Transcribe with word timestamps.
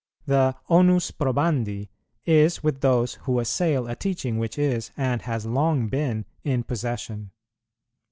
The 0.25 0.55
onus 0.67 1.11
probandi 1.11 1.89
is 2.25 2.63
with 2.63 2.81
those 2.81 3.13
who 3.29 3.39
assail 3.39 3.85
a 3.87 3.95
teaching 3.95 4.39
which 4.39 4.57
is, 4.57 4.89
and 4.97 5.21
has 5.21 5.45
long 5.45 5.89
been, 5.89 6.25
in 6.43 6.63
possession. 6.63 7.29